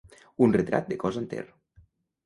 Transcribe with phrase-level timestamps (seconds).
[0.45, 1.47] Un retrat de cos enter.